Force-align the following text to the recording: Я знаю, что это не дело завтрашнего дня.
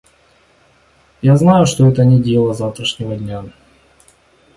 Я 1.21 1.37
знаю, 1.37 1.67
что 1.67 1.87
это 1.87 2.03
не 2.03 2.19
дело 2.19 2.55
завтрашнего 2.55 3.15
дня. 3.15 3.45